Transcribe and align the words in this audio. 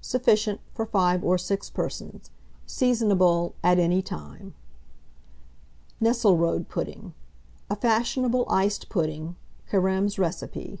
Sufficient 0.00 0.60
for 0.72 0.86
5 0.86 1.24
or 1.24 1.36
6 1.36 1.70
persons. 1.70 2.30
Seasonable 2.64 3.56
at 3.60 3.76
any 3.80 4.02
time. 4.02 4.54
NESSELRODE 6.00 6.68
PUDDING. 6.68 7.12
(A 7.68 7.74
fashionable 7.74 8.44
iced 8.48 8.88
pudding 8.88 9.34
Carême's 9.68 10.16
Recipe.) 10.16 10.78